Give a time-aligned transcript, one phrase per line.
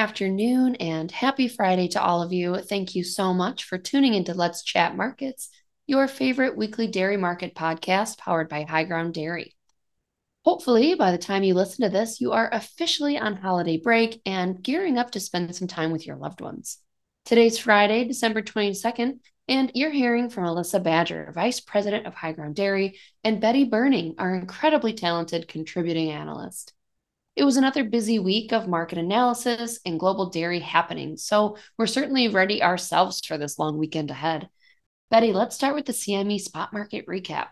[0.00, 2.56] afternoon and happy Friday to all of you.
[2.56, 5.50] Thank you so much for tuning into Let's Chat Markets,
[5.86, 9.54] your favorite weekly dairy market podcast powered by High Ground Dairy.
[10.42, 14.62] Hopefully, by the time you listen to this, you are officially on holiday break and
[14.62, 16.78] gearing up to spend some time with your loved ones.
[17.26, 22.54] Today's Friday, December 22nd, and you're hearing from Alyssa Badger, Vice President of High Ground
[22.54, 26.72] Dairy, and Betty Berning, our incredibly talented contributing analyst.
[27.36, 32.28] It was another busy week of market analysis and global dairy happenings, so we're certainly
[32.28, 34.48] ready ourselves for this long weekend ahead.
[35.10, 37.48] Betty, let's start with the CME spot market recap.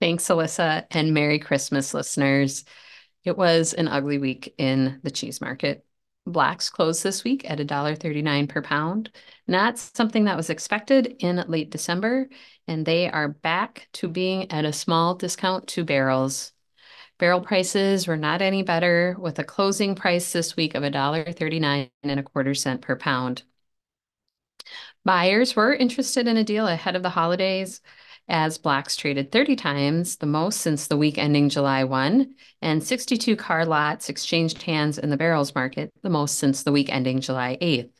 [0.00, 2.64] Thanks, Alyssa, and Merry Christmas, listeners.
[3.24, 5.84] It was an ugly week in the cheese market.
[6.26, 9.10] Blocks closed this week at $1.39 per pound.
[9.46, 12.28] Not something that was expected in late December,
[12.68, 16.52] and they are back to being at a small discount to barrels.
[17.18, 22.20] Barrel prices were not any better, with a closing price this week of $1.39 and
[22.20, 23.42] a quarter cent per pound.
[25.04, 27.80] Buyers were interested in a deal ahead of the holidays
[28.28, 33.36] as blocks traded 30 times, the most since the week ending July 1, and 62
[33.36, 37.56] car lots exchanged hands in the barrels market, the most since the week ending July
[37.60, 37.90] 8th.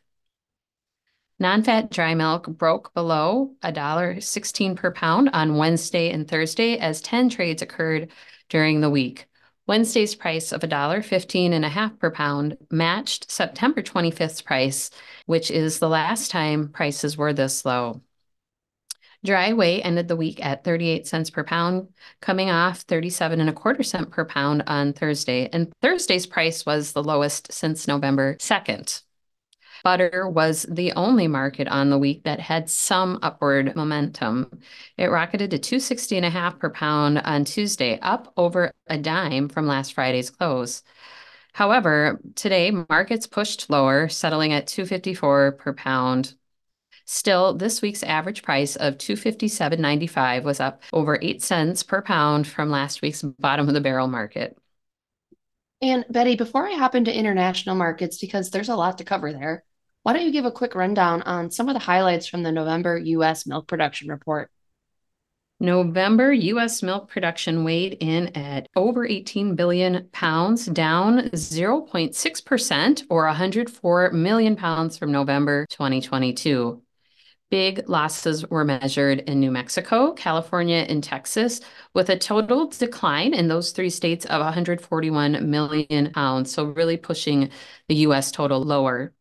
[1.38, 7.60] Non-fat dry milk broke below $1.16 per pound on Wednesday and Thursday as 10 trades
[7.60, 8.10] occurred
[8.48, 9.26] during the week.
[9.66, 14.90] Wednesday's price of $1.15 and a half per pound matched September 25th's price,
[15.26, 18.00] which is the last time prices were this low.
[19.22, 21.88] Dry whey ended the week at 38 cents per pound,
[22.20, 25.50] coming off 37 and a quarter cent per pound on Thursday.
[25.52, 29.02] And Thursday's price was the lowest since November 2nd.
[29.86, 34.50] Butter was the only market on the week that had some upward momentum.
[34.98, 39.48] It rocketed to 260 and a half per pound on Tuesday, up over a dime
[39.48, 40.82] from last Friday's close.
[41.52, 46.34] However, today markets pushed lower, settling at 254 per pound
[47.04, 52.70] Still, this week's average price of 257.95 was up over 8 cents per pound from
[52.70, 54.58] last week's bottom of the barrel market.
[55.80, 59.62] And Betty, before I hop into international markets, because there's a lot to cover there,
[60.06, 62.96] why don't you give a quick rundown on some of the highlights from the November
[62.96, 64.52] US milk production report?
[65.58, 74.12] November US milk production weighed in at over 18 billion pounds, down 0.6% or 104
[74.12, 76.80] million pounds from November 2022.
[77.50, 81.60] Big losses were measured in New Mexico, California, and Texas,
[81.94, 86.52] with a total decline in those three states of 141 million pounds.
[86.52, 87.50] So, really pushing
[87.88, 89.12] the US total lower.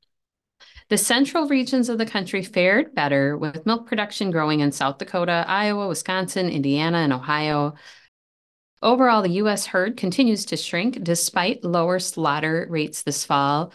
[0.89, 5.43] The central regions of the country fared better, with milk production growing in South Dakota,
[5.47, 7.73] Iowa, Wisconsin, Indiana, and Ohio.
[8.81, 9.65] Overall, the U.S.
[9.65, 13.73] herd continues to shrink despite lower slaughter rates this fall,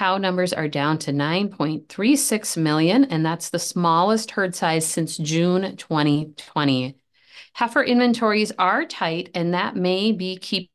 [0.00, 5.76] Cow numbers are down to 9.36 million, and that's the smallest herd size since June
[5.76, 6.96] 2020.
[7.52, 10.70] Heifer inventories are tight, and that may be keeping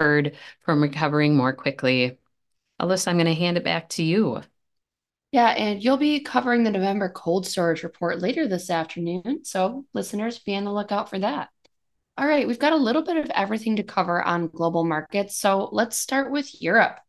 [0.00, 2.18] herd from recovering more quickly.
[2.80, 4.42] Alyssa, I'm going to hand it back to you.
[5.34, 9.40] Yeah, and you'll be covering the November cold storage report later this afternoon.
[9.42, 11.48] So, listeners, be on the lookout for that.
[12.16, 15.36] All right, we've got a little bit of everything to cover on global markets.
[15.36, 17.00] So, let's start with Europe.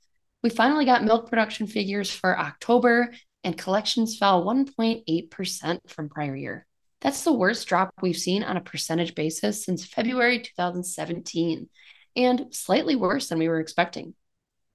[0.41, 6.65] We finally got milk production figures for October, and collections fell 1.8% from prior year.
[7.01, 11.69] That's the worst drop we've seen on a percentage basis since February 2017,
[12.15, 14.15] and slightly worse than we were expecting.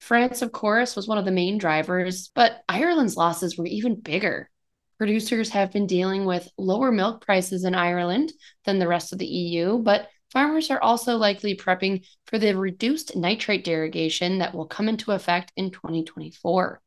[0.01, 4.51] France, of course, was one of the main drivers, but Ireland's losses were even bigger.
[4.99, 8.33] Producers have been dealing with lower milk prices in Ireland
[8.65, 13.15] than the rest of the EU, but farmers are also likely prepping for the reduced
[13.15, 16.81] nitrate derogation that will come into effect in 2024.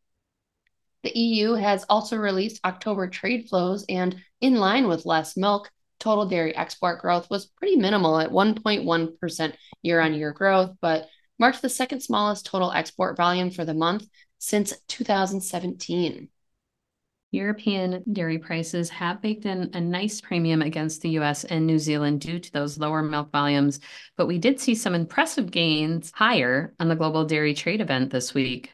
[1.04, 6.26] The EU has also released October trade flows, and in line with less milk, total
[6.26, 11.08] dairy export growth was pretty minimal at 1.1% year on year growth, but
[11.40, 14.08] marked the second smallest total export volume for the month
[14.38, 16.30] since 2017.
[17.34, 22.22] European dairy prices have baked in a nice premium against the US and New Zealand
[22.22, 23.80] due to those lower milk volumes,
[24.16, 28.36] but we did see some impressive gains higher on the global dairy trade event this
[28.36, 28.74] week.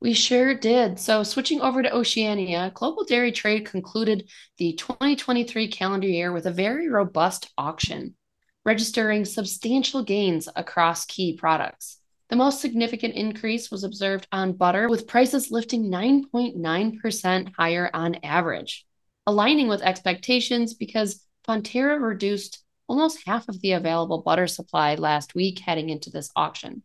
[0.00, 0.98] We sure did.
[0.98, 4.28] So, switching over to Oceania, global dairy trade concluded
[4.58, 8.16] the 2023 calendar year with a very robust auction,
[8.64, 11.98] registering substantial gains across key products.
[12.28, 18.86] The most significant increase was observed on butter, with prices lifting 9.9% higher on average,
[19.26, 25.58] aligning with expectations because Fonterra reduced almost half of the available butter supply last week
[25.58, 26.82] heading into this auction.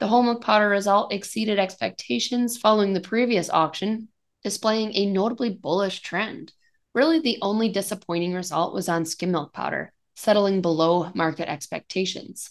[0.00, 4.08] The whole milk powder result exceeded expectations following the previous auction,
[4.42, 6.52] displaying a notably bullish trend.
[6.92, 12.50] Really, the only disappointing result was on skim milk powder, settling below market expectations.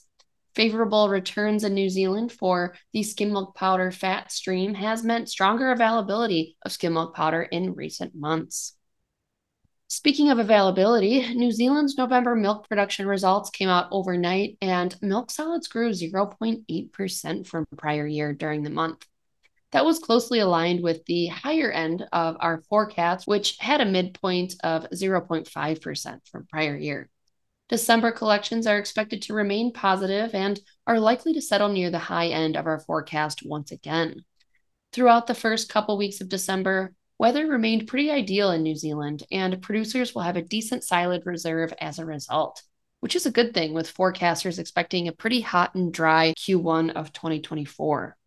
[0.56, 5.72] Favorable returns in New Zealand for the skim milk powder fat stream has meant stronger
[5.72, 8.74] availability of skim milk powder in recent months.
[9.88, 15.68] Speaking of availability, New Zealand's November milk production results came out overnight, and milk solids
[15.68, 19.06] grew 0.8% from prior year during the month.
[19.74, 24.56] That was closely aligned with the higher end of our forecast, which had a midpoint
[24.63, 27.10] of 0.5% from prior year.
[27.71, 32.27] December collections are expected to remain positive and are likely to settle near the high
[32.27, 34.25] end of our forecast once again.
[34.91, 39.62] Throughout the first couple weeks of December, Weather remained pretty ideal in New Zealand, and
[39.62, 42.63] producers will have a decent silage reserve as a result,
[43.00, 47.13] which is a good thing with forecasters expecting a pretty hot and dry Q1 of
[47.13, 48.17] 2024.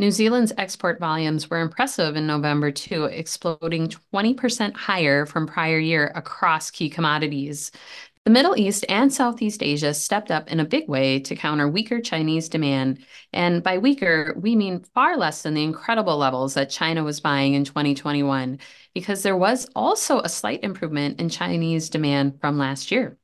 [0.00, 6.12] New Zealand's export volumes were impressive in November too, exploding 20% higher from prior year
[6.14, 7.72] across key commodities.
[8.28, 11.98] The Middle East and Southeast Asia stepped up in a big way to counter weaker
[11.98, 12.98] Chinese demand.
[13.32, 17.54] And by weaker, we mean far less than the incredible levels that China was buying
[17.54, 18.58] in 2021,
[18.92, 23.16] because there was also a slight improvement in Chinese demand from last year.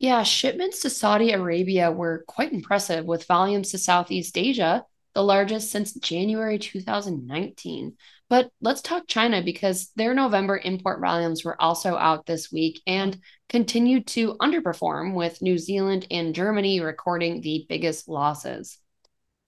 [0.00, 5.70] Yeah, shipments to Saudi Arabia were quite impressive, with volumes to Southeast Asia, the largest
[5.70, 7.96] since January 2019.
[8.28, 13.18] But let's talk China because their November import volumes were also out this week and
[13.48, 18.78] continued to underperform, with New Zealand and Germany recording the biggest losses.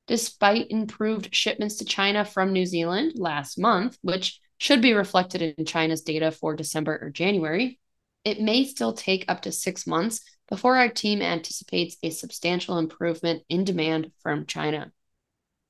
[0.08, 5.64] Despite improved shipments to China from New Zealand last month, which should be reflected in
[5.64, 7.78] China's data for December or January,
[8.24, 13.42] it may still take up to six months before our team anticipates a substantial improvement
[13.48, 14.92] in demand from China.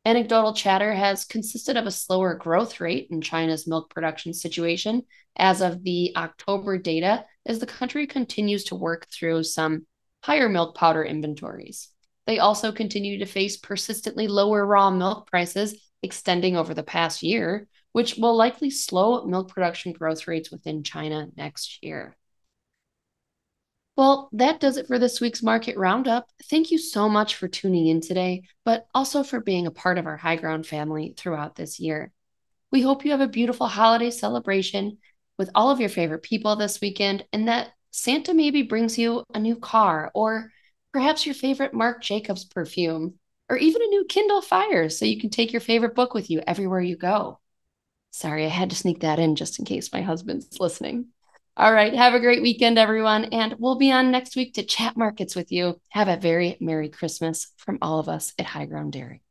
[0.04, 5.02] Anecdotal chatter has consisted of a slower growth rate in China's milk production situation
[5.37, 9.87] as of the October data, as the country continues to work through some
[10.25, 11.88] higher milk powder inventories.
[12.26, 17.69] They also continue to face persistently lower raw milk prices extending over the past year,
[17.93, 22.16] which will likely slow milk production growth rates within China next year.
[23.97, 26.27] Well, that does it for this week's market roundup.
[26.44, 30.06] Thank you so much for tuning in today, but also for being a part of
[30.06, 32.11] our High Ground family throughout this year.
[32.71, 34.99] We hope you have a beautiful holiday celebration
[35.37, 39.39] with all of your favorite people this weekend and that Santa maybe brings you a
[39.39, 40.50] new car or
[40.93, 43.19] perhaps your favorite Marc Jacobs perfume
[43.50, 46.41] or even a new Kindle Fire so you can take your favorite book with you
[46.47, 47.38] everywhere you go.
[48.11, 51.09] Sorry, I had to sneak that in just in case my husband's listening.
[51.56, 51.93] All right.
[51.93, 53.26] Have a great weekend, everyone.
[53.26, 55.78] And we'll be on next week to chat markets with you.
[55.90, 59.22] Have a very Merry Christmas from all of us at High Ground Dairy.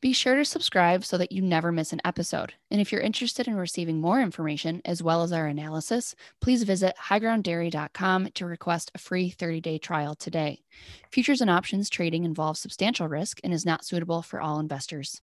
[0.00, 2.54] Be sure to subscribe so that you never miss an episode.
[2.70, 6.94] And if you're interested in receiving more information as well as our analysis, please visit
[6.96, 10.62] highgrounddairy.com to request a free 30 day trial today.
[11.10, 15.20] Futures and options trading involves substantial risk and is not suitable for all investors.